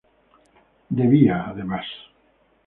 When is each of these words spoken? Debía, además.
Debía, 0.99 1.45
además. 1.45 1.85